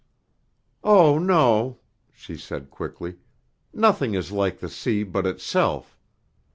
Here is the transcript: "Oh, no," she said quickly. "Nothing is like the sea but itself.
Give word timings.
"Oh, 0.83 1.19
no," 1.19 1.77
she 2.11 2.35
said 2.35 2.71
quickly. 2.71 3.17
"Nothing 3.71 4.15
is 4.15 4.31
like 4.31 4.57
the 4.57 4.67
sea 4.67 5.03
but 5.03 5.27
itself. 5.27 5.95